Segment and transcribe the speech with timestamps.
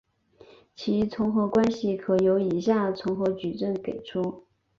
[0.75, 4.47] 其重合关系可由以下重合矩阵给出。